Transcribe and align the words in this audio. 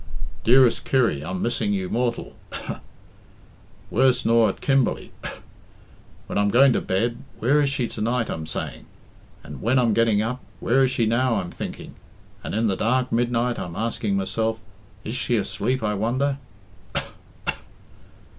Dearest 0.43 0.83
Kirry, 0.83 1.23
I'm 1.23 1.43
missing 1.43 1.73
you 1.73 1.87
mortal, 1.87 2.35
worse 3.91 4.25
nor 4.25 4.49
at 4.49 4.59
Kimberley. 4.59 5.11
When 6.25 6.39
I'm 6.39 6.49
going 6.49 6.73
to 6.73 6.81
bed, 6.81 7.19
'Where 7.37 7.61
is 7.61 7.69
she 7.69 7.87
to 7.89 8.01
night?' 8.01 8.27
I'm 8.27 8.47
saying. 8.47 8.87
And 9.43 9.61
when 9.61 9.77
I'm 9.77 9.93
getting 9.93 10.19
up, 10.19 10.41
'Where 10.59 10.83
is 10.85 10.89
she 10.89 11.05
now?' 11.05 11.35
I'm 11.35 11.51
thinking. 11.51 11.93
And 12.43 12.55
in 12.55 12.65
the 12.65 12.75
dark 12.75 13.11
midnight 13.11 13.59
I'm 13.59 13.75
asking 13.75 14.15
myself, 14.17 14.59
'Is 15.03 15.13
she 15.13 15.37
asleep, 15.37 15.83
I 15.83 15.93
wonder?' 15.93 16.39